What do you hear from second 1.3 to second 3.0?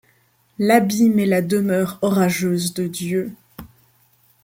demeure orageuse de